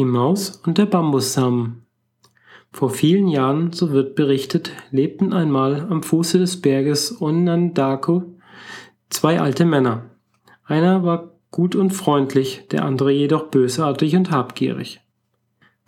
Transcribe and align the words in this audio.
Die 0.00 0.06
Maus 0.06 0.62
und 0.64 0.78
der 0.78 0.86
Bambussamen. 0.86 1.82
Vor 2.72 2.88
vielen 2.88 3.28
Jahren, 3.28 3.74
so 3.74 3.90
wird 3.90 4.14
berichtet, 4.14 4.72
lebten 4.90 5.34
einmal 5.34 5.88
am 5.90 6.02
Fuße 6.02 6.38
des 6.38 6.62
Berges 6.62 7.20
Onondaga 7.20 8.24
zwei 9.10 9.42
alte 9.42 9.66
Männer. 9.66 10.06
Einer 10.64 11.04
war 11.04 11.32
gut 11.50 11.76
und 11.76 11.90
freundlich, 11.90 12.66
der 12.70 12.86
andere 12.86 13.12
jedoch 13.12 13.48
bösartig 13.48 14.16
und 14.16 14.30
habgierig. 14.30 15.02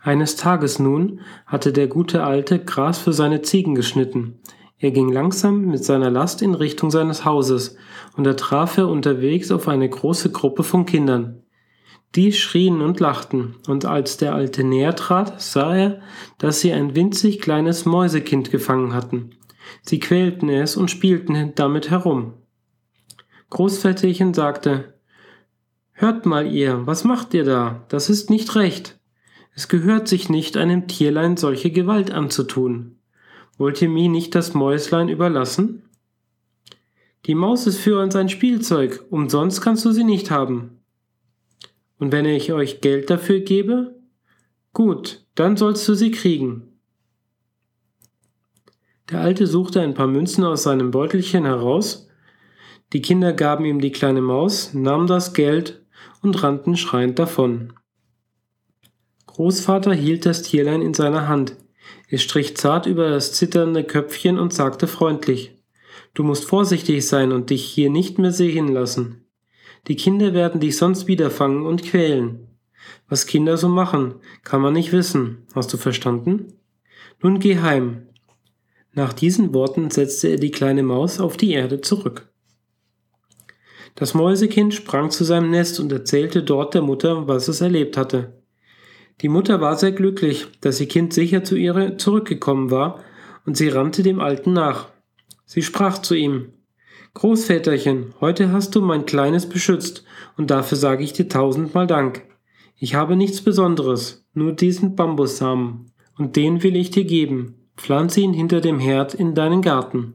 Eines 0.00 0.36
Tages 0.36 0.78
nun 0.78 1.20
hatte 1.44 1.74
der 1.74 1.88
gute 1.88 2.24
Alte 2.24 2.64
Gras 2.64 2.96
für 2.96 3.12
seine 3.12 3.42
Ziegen 3.42 3.74
geschnitten. 3.74 4.38
Er 4.78 4.90
ging 4.90 5.12
langsam 5.12 5.66
mit 5.66 5.84
seiner 5.84 6.10
Last 6.10 6.40
in 6.40 6.54
Richtung 6.54 6.90
seines 6.90 7.26
Hauses, 7.26 7.76
und 8.16 8.24
da 8.24 8.32
traf 8.32 8.78
er 8.78 8.88
unterwegs 8.88 9.50
auf 9.50 9.68
eine 9.68 9.86
große 9.86 10.32
Gruppe 10.32 10.62
von 10.62 10.86
Kindern. 10.86 11.42
Die 12.14 12.32
schrien 12.32 12.80
und 12.80 13.00
lachten, 13.00 13.56
und 13.66 13.84
als 13.84 14.16
der 14.16 14.34
Alte 14.34 14.64
näher 14.64 14.96
trat, 14.96 15.40
sah 15.42 15.76
er, 15.76 16.00
dass 16.38 16.60
sie 16.60 16.72
ein 16.72 16.94
winzig 16.94 17.40
kleines 17.40 17.84
Mäusekind 17.84 18.50
gefangen 18.50 18.94
hatten. 18.94 19.30
Sie 19.82 20.00
quälten 20.00 20.48
es 20.48 20.76
und 20.76 20.90
spielten 20.90 21.52
damit 21.54 21.90
herum. 21.90 22.34
Großväterchen 23.50 24.34
sagte, 24.34 24.94
Hört 25.92 26.26
mal 26.26 26.46
ihr, 26.46 26.86
was 26.86 27.04
macht 27.04 27.34
ihr 27.34 27.44
da? 27.44 27.84
Das 27.88 28.08
ist 28.08 28.30
nicht 28.30 28.54
recht. 28.54 28.98
Es 29.54 29.66
gehört 29.66 30.06
sich 30.06 30.28
nicht, 30.28 30.56
einem 30.56 30.86
Tierlein 30.86 31.36
solche 31.36 31.72
Gewalt 31.72 32.12
anzutun. 32.12 32.96
Wollt 33.56 33.82
ihr 33.82 33.88
mir 33.88 34.08
nicht 34.08 34.36
das 34.36 34.54
Mäuslein 34.54 35.08
überlassen? 35.08 35.82
Die 37.26 37.34
Maus 37.34 37.66
ist 37.66 37.78
für 37.78 38.00
uns 38.00 38.14
ein 38.14 38.28
Spielzeug, 38.28 39.04
umsonst 39.10 39.60
kannst 39.60 39.84
du 39.84 39.90
sie 39.90 40.04
nicht 40.04 40.30
haben. 40.30 40.77
Und 41.98 42.12
wenn 42.12 42.24
ich 42.24 42.52
euch 42.52 42.80
Geld 42.80 43.10
dafür 43.10 43.40
gebe? 43.40 43.96
Gut, 44.72 45.24
dann 45.34 45.56
sollst 45.56 45.86
du 45.88 45.94
sie 45.94 46.10
kriegen. 46.10 46.78
Der 49.10 49.20
Alte 49.20 49.46
suchte 49.46 49.80
ein 49.80 49.94
paar 49.94 50.06
Münzen 50.06 50.44
aus 50.44 50.62
seinem 50.64 50.90
Beutelchen 50.90 51.44
heraus. 51.44 52.08
Die 52.92 53.00
Kinder 53.00 53.32
gaben 53.32 53.64
ihm 53.64 53.80
die 53.80 53.92
kleine 53.92 54.20
Maus, 54.20 54.74
nahmen 54.74 55.06
das 55.06 55.32
Geld 55.32 55.84
und 56.22 56.42
rannten 56.42 56.76
schreiend 56.76 57.18
davon. 57.18 57.72
Großvater 59.26 59.94
hielt 59.94 60.26
das 60.26 60.42
Tierlein 60.42 60.82
in 60.82 60.94
seiner 60.94 61.28
Hand. 61.28 61.56
Er 62.08 62.18
strich 62.18 62.56
zart 62.56 62.86
über 62.86 63.08
das 63.08 63.32
zitternde 63.32 63.84
Köpfchen 63.84 64.38
und 64.38 64.52
sagte 64.52 64.86
freundlich 64.86 65.54
Du 66.14 66.22
musst 66.24 66.44
vorsichtig 66.44 67.06
sein 67.06 67.32
und 67.32 67.50
dich 67.50 67.64
hier 67.64 67.90
nicht 67.90 68.18
mehr 68.18 68.32
sehen 68.32 68.68
lassen. 68.68 69.27
Die 69.88 69.96
Kinder 69.96 70.34
werden 70.34 70.60
dich 70.60 70.76
sonst 70.76 71.06
wieder 71.06 71.30
fangen 71.30 71.64
und 71.64 71.82
quälen. 71.82 72.46
Was 73.08 73.26
Kinder 73.26 73.56
so 73.56 73.68
machen, 73.68 74.16
kann 74.44 74.60
man 74.60 74.74
nicht 74.74 74.92
wissen. 74.92 75.46
Hast 75.54 75.72
du 75.72 75.78
verstanden? 75.78 76.52
Nun 77.22 77.38
geh 77.38 77.58
heim. 77.58 78.06
Nach 78.92 79.12
diesen 79.12 79.54
Worten 79.54 79.90
setzte 79.90 80.28
er 80.28 80.36
die 80.36 80.50
kleine 80.50 80.82
Maus 80.82 81.20
auf 81.20 81.36
die 81.36 81.52
Erde 81.52 81.80
zurück. 81.80 82.28
Das 83.94 84.14
Mäusekind 84.14 84.74
sprang 84.74 85.10
zu 85.10 85.24
seinem 85.24 85.50
Nest 85.50 85.80
und 85.80 85.90
erzählte 85.90 86.42
dort 86.42 86.74
der 86.74 86.82
Mutter, 86.82 87.26
was 87.26 87.48
es 87.48 87.60
erlebt 87.60 87.96
hatte. 87.96 88.34
Die 89.22 89.28
Mutter 89.28 89.60
war 89.60 89.76
sehr 89.76 89.92
glücklich, 89.92 90.46
dass 90.60 90.80
ihr 90.80 90.86
Kind 90.86 91.12
sicher 91.12 91.42
zu 91.42 91.56
ihr 91.56 91.98
zurückgekommen 91.98 92.70
war, 92.70 93.02
und 93.44 93.56
sie 93.56 93.68
rannte 93.68 94.02
dem 94.02 94.20
Alten 94.20 94.52
nach. 94.52 94.90
Sie 95.46 95.62
sprach 95.62 95.98
zu 95.98 96.14
ihm 96.14 96.52
Großväterchen, 97.14 98.14
heute 98.20 98.52
hast 98.52 98.74
du 98.74 98.80
mein 98.80 99.06
Kleines 99.06 99.48
beschützt, 99.48 100.04
und 100.36 100.50
dafür 100.50 100.78
sage 100.78 101.02
ich 101.02 101.12
dir 101.12 101.28
tausendmal 101.28 101.86
Dank. 101.86 102.22
Ich 102.76 102.94
habe 102.94 103.16
nichts 103.16 103.40
Besonderes, 103.40 104.26
nur 104.34 104.52
diesen 104.52 104.94
Bambussamen, 104.94 105.90
und 106.16 106.36
den 106.36 106.62
will 106.62 106.76
ich 106.76 106.90
dir 106.90 107.04
geben. 107.04 107.54
Pflanze 107.76 108.20
ihn 108.20 108.32
hinter 108.32 108.60
dem 108.60 108.78
Herd 108.78 109.14
in 109.14 109.34
deinen 109.34 109.62
Garten. 109.62 110.14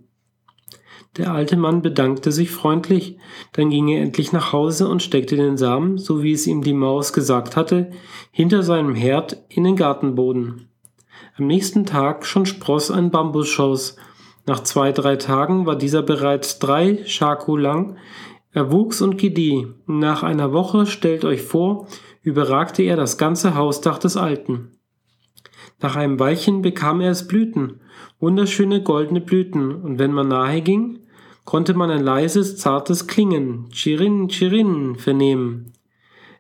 Der 1.17 1.31
alte 1.31 1.57
Mann 1.57 1.81
bedankte 1.81 2.31
sich 2.31 2.49
freundlich, 2.49 3.17
dann 3.51 3.69
ging 3.69 3.87
er 3.87 4.01
endlich 4.01 4.31
nach 4.31 4.51
Hause 4.51 4.87
und 4.87 5.03
steckte 5.03 5.35
den 5.35 5.57
Samen, 5.57 5.97
so 5.97 6.23
wie 6.23 6.31
es 6.31 6.47
ihm 6.47 6.63
die 6.63 6.73
Maus 6.73 7.13
gesagt 7.13 7.55
hatte, 7.55 7.91
hinter 8.31 8.63
seinem 8.63 8.95
Herd 8.95 9.43
in 9.49 9.63
den 9.63 9.75
Gartenboden. 9.75 10.69
Am 11.37 11.47
nächsten 11.47 11.85
Tag 11.85 12.25
schon 12.25 12.45
spross 12.45 12.89
ein 12.89 13.11
Bambusschoss, 13.11 13.95
nach 14.45 14.61
zwei, 14.61 14.91
drei 14.91 15.15
Tagen 15.15 15.65
war 15.65 15.77
dieser 15.77 16.01
bereits 16.01 16.59
drei 16.59 17.03
Schaku 17.05 17.55
lang. 17.55 17.97
Er 18.51 18.71
wuchs 18.71 19.01
und 19.01 19.17
gedieh. 19.17 19.67
Nach 19.85 20.21
einer 20.23 20.51
Woche, 20.51 20.85
stellt 20.85 21.23
euch 21.23 21.41
vor, 21.41 21.87
überragte 22.21 22.83
er 22.83 22.97
das 22.97 23.17
ganze 23.17 23.55
Hausdach 23.55 23.99
des 23.99 24.17
Alten. 24.17 24.71
Nach 25.81 25.95
einem 25.95 26.19
Weilchen 26.19 26.61
bekam 26.61 27.01
er 27.01 27.11
es 27.11 27.27
Blüten, 27.27 27.81
wunderschöne 28.19 28.83
goldene 28.83 29.21
Blüten, 29.21 29.75
und 29.75 29.99
wenn 29.99 30.11
man 30.11 30.27
nahe 30.27 30.61
ging, 30.61 30.99
konnte 31.45 31.73
man 31.73 31.89
ein 31.89 32.03
leises, 32.03 32.57
zartes 32.57 33.07
Klingen, 33.07 33.69
Chirin, 33.71 34.29
Chirin, 34.29 34.95
vernehmen. 34.95 35.73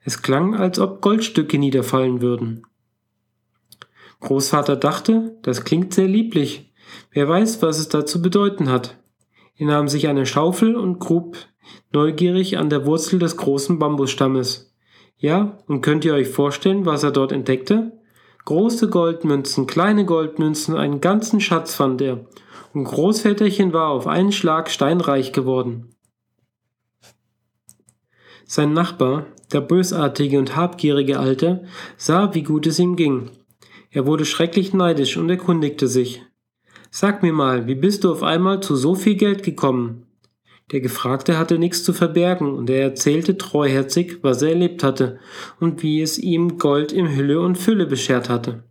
Es 0.03 0.21
klang, 0.21 0.55
als 0.55 0.79
ob 0.79 1.01
Goldstücke 1.01 1.57
niederfallen 1.57 2.21
würden. 2.21 2.63
Großvater 4.19 4.75
dachte, 4.75 5.37
das 5.41 5.65
klingt 5.65 5.93
sehr 5.93 6.07
lieblich, 6.07 6.72
Wer 7.11 7.27
weiß, 7.27 7.61
was 7.61 7.79
es 7.79 7.89
da 7.89 8.05
zu 8.05 8.21
bedeuten 8.21 8.69
hat. 8.69 8.97
Er 9.55 9.67
nahm 9.67 9.87
sich 9.87 10.07
eine 10.07 10.25
Schaufel 10.25 10.75
und 10.75 10.99
grub 10.99 11.37
neugierig 11.91 12.57
an 12.57 12.69
der 12.69 12.85
Wurzel 12.85 13.19
des 13.19 13.37
großen 13.37 13.79
Bambusstammes. 13.79 14.73
Ja, 15.17 15.57
und 15.67 15.81
könnt 15.81 16.05
ihr 16.05 16.13
euch 16.13 16.27
vorstellen, 16.27 16.85
was 16.85 17.03
er 17.03 17.11
dort 17.11 17.31
entdeckte? 17.31 17.93
Große 18.45 18.89
Goldmünzen, 18.89 19.67
kleine 19.67 20.05
Goldmünzen, 20.05 20.75
einen 20.75 20.99
ganzen 20.99 21.39
Schatz 21.39 21.75
fand 21.75 22.01
er. 22.01 22.25
Und 22.73 22.83
Großväterchen 22.83 23.71
war 23.71 23.89
auf 23.89 24.07
einen 24.07 24.31
Schlag 24.31 24.69
steinreich 24.69 25.31
geworden. 25.31 25.95
Sein 28.45 28.73
Nachbar, 28.73 29.27
der 29.53 29.61
bösartige 29.61 30.39
und 30.39 30.55
habgierige 30.55 31.19
Alte, 31.19 31.65
sah, 31.95 32.33
wie 32.33 32.43
gut 32.43 32.67
es 32.67 32.79
ihm 32.79 32.95
ging. 32.95 33.29
Er 33.91 34.05
wurde 34.05 34.25
schrecklich 34.25 34.73
neidisch 34.73 35.17
und 35.17 35.29
erkundigte 35.29 35.87
sich. 35.87 36.23
Sag 36.95 37.23
mir 37.23 37.33
mal, 37.33 37.65
wie 37.65 37.73
bist 37.73 38.03
du 38.03 38.11
auf 38.11 38.21
einmal 38.21 38.61
zu 38.61 38.75
so 38.75 38.93
viel 38.93 39.15
Geld 39.15 39.41
gekommen? 39.41 40.05
Der 40.71 40.79
Gefragte 40.79 41.39
hatte 41.39 41.57
nichts 41.57 41.83
zu 41.83 41.91
verbergen, 41.91 42.53
und 42.53 42.69
er 42.69 42.83
erzählte 42.83 43.35
treuherzig, 43.35 44.19
was 44.21 44.43
er 44.43 44.49
erlebt 44.49 44.83
hatte 44.83 45.17
und 45.59 45.81
wie 45.81 46.03
es 46.03 46.19
ihm 46.19 46.59
Gold 46.59 46.91
in 46.91 47.15
Hülle 47.15 47.41
und 47.41 47.57
Fülle 47.57 47.87
beschert 47.87 48.29
hatte. 48.29 48.61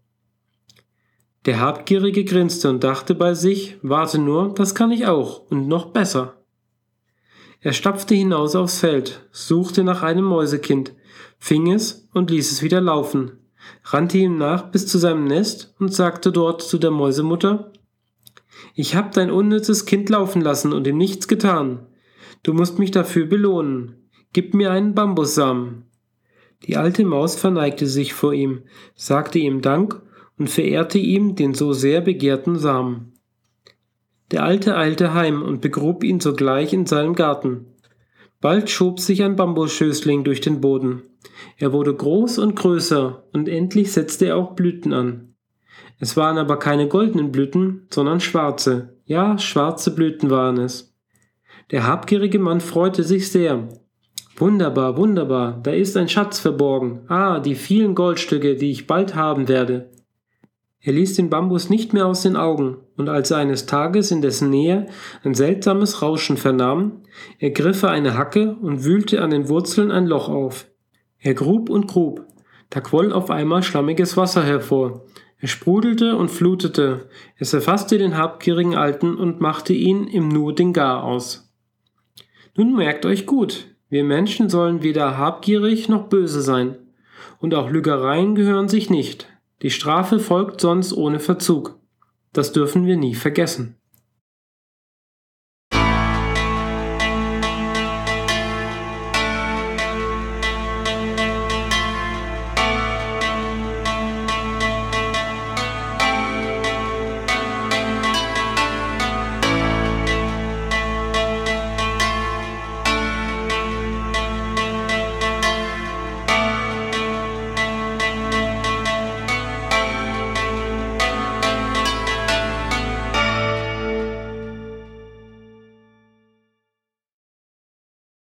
Der 1.46 1.58
Habgierige 1.58 2.24
grinste 2.24 2.70
und 2.70 2.84
dachte 2.84 3.16
bei 3.16 3.34
sich, 3.34 3.76
warte 3.82 4.20
nur, 4.20 4.54
das 4.54 4.76
kann 4.76 4.92
ich 4.92 5.08
auch, 5.08 5.42
und 5.50 5.66
noch 5.66 5.86
besser. 5.86 6.44
Er 7.58 7.72
stapfte 7.72 8.14
hinaus 8.14 8.54
aufs 8.54 8.78
Feld, 8.78 9.26
suchte 9.32 9.82
nach 9.82 10.04
einem 10.04 10.26
Mäusekind, 10.26 10.94
fing 11.40 11.72
es 11.72 12.08
und 12.14 12.30
ließ 12.30 12.52
es 12.52 12.62
wieder 12.62 12.80
laufen, 12.80 13.32
rannte 13.82 14.18
ihm 14.18 14.38
nach 14.38 14.70
bis 14.70 14.86
zu 14.86 14.98
seinem 14.98 15.24
Nest 15.24 15.74
und 15.80 15.92
sagte 15.92 16.30
dort 16.30 16.62
zu 16.62 16.78
der 16.78 16.92
Mäusemutter, 16.92 17.72
ich 18.74 18.94
hab 18.96 19.12
dein 19.12 19.30
unnützes 19.30 19.86
Kind 19.86 20.08
laufen 20.08 20.42
lassen 20.42 20.72
und 20.72 20.86
ihm 20.86 20.96
nichts 20.96 21.28
getan. 21.28 21.86
Du 22.42 22.52
musst 22.54 22.78
mich 22.78 22.90
dafür 22.90 23.26
belohnen. 23.26 24.08
Gib 24.32 24.54
mir 24.54 24.70
einen 24.70 24.94
Bambussamen. 24.94 25.84
Die 26.66 26.76
alte 26.76 27.04
Maus 27.04 27.36
verneigte 27.36 27.86
sich 27.86 28.14
vor 28.14 28.32
ihm, 28.32 28.62
sagte 28.94 29.38
ihm 29.38 29.62
Dank 29.62 30.00
und 30.38 30.48
verehrte 30.48 30.98
ihm 30.98 31.34
den 31.34 31.54
so 31.54 31.72
sehr 31.72 32.00
begehrten 32.00 32.58
Samen. 32.58 33.12
Der 34.30 34.44
Alte 34.44 34.76
eilte 34.76 35.12
heim 35.12 35.42
und 35.42 35.60
begrub 35.60 36.02
ihn 36.02 36.18
sogleich 36.18 36.72
in 36.72 36.86
seinem 36.86 37.14
Garten. 37.14 37.66
Bald 38.40 38.70
schob 38.70 38.98
sich 38.98 39.22
ein 39.22 39.36
Bambusschößling 39.36 40.24
durch 40.24 40.40
den 40.40 40.60
Boden. 40.60 41.02
Er 41.58 41.72
wurde 41.72 41.94
groß 41.94 42.38
und 42.38 42.56
größer, 42.56 43.24
und 43.32 43.48
endlich 43.48 43.92
setzte 43.92 44.26
er 44.26 44.36
auch 44.36 44.54
Blüten 44.54 44.92
an. 44.92 45.31
Es 45.98 46.16
waren 46.16 46.38
aber 46.38 46.58
keine 46.58 46.88
goldenen 46.88 47.30
Blüten, 47.30 47.86
sondern 47.90 48.20
schwarze. 48.20 48.96
Ja, 49.04 49.38
schwarze 49.38 49.94
Blüten 49.94 50.30
waren 50.30 50.58
es. 50.58 50.94
Der 51.70 51.86
habgierige 51.86 52.38
Mann 52.38 52.60
freute 52.60 53.02
sich 53.04 53.30
sehr. 53.30 53.68
Wunderbar, 54.36 54.96
wunderbar, 54.96 55.60
da 55.62 55.70
ist 55.70 55.96
ein 55.96 56.08
Schatz 56.08 56.40
verborgen. 56.40 57.02
Ah, 57.08 57.38
die 57.38 57.54
vielen 57.54 57.94
Goldstücke, 57.94 58.56
die 58.56 58.70
ich 58.70 58.86
bald 58.86 59.14
haben 59.14 59.48
werde. 59.48 59.90
Er 60.80 60.92
ließ 60.92 61.14
den 61.14 61.30
Bambus 61.30 61.70
nicht 61.70 61.92
mehr 61.92 62.06
aus 62.06 62.22
den 62.22 62.34
Augen, 62.34 62.78
und 62.96 63.08
als 63.08 63.30
er 63.30 63.36
eines 63.36 63.66
Tages 63.66 64.10
in 64.10 64.20
dessen 64.20 64.50
Nähe 64.50 64.88
ein 65.22 65.34
seltsames 65.34 66.02
Rauschen 66.02 66.36
vernahm, 66.36 67.02
ergriff 67.38 67.84
er 67.84 67.90
eine 67.90 68.18
Hacke 68.18 68.56
und 68.60 68.82
wühlte 68.82 69.22
an 69.22 69.30
den 69.30 69.48
Wurzeln 69.48 69.92
ein 69.92 70.06
Loch 70.06 70.28
auf. 70.28 70.66
Er 71.20 71.34
grub 71.34 71.70
und 71.70 71.86
grub, 71.86 72.26
da 72.70 72.80
quoll 72.80 73.12
auf 73.12 73.30
einmal 73.30 73.62
schlammiges 73.62 74.16
Wasser 74.16 74.42
hervor, 74.42 75.04
es 75.42 75.50
sprudelte 75.50 76.16
und 76.16 76.30
flutete, 76.30 77.08
es 77.36 77.52
erfasste 77.52 77.98
den 77.98 78.16
habgierigen 78.16 78.76
Alten 78.76 79.16
und 79.16 79.40
machte 79.40 79.72
ihn 79.72 80.06
im 80.06 80.28
Nu 80.28 80.52
den 80.52 80.72
Gar 80.72 81.02
aus. 81.02 81.52
Nun 82.56 82.76
merkt 82.76 83.04
euch 83.04 83.26
gut, 83.26 83.66
wir 83.88 84.04
Menschen 84.04 84.48
sollen 84.48 84.84
weder 84.84 85.18
habgierig 85.18 85.88
noch 85.88 86.04
böse 86.04 86.42
sein. 86.42 86.76
Und 87.40 87.54
auch 87.56 87.70
Lügereien 87.70 88.36
gehören 88.36 88.68
sich 88.68 88.88
nicht. 88.88 89.26
Die 89.62 89.72
Strafe 89.72 90.20
folgt 90.20 90.60
sonst 90.60 90.92
ohne 90.92 91.18
Verzug. 91.18 91.76
Das 92.32 92.52
dürfen 92.52 92.86
wir 92.86 92.96
nie 92.96 93.16
vergessen. 93.16 93.74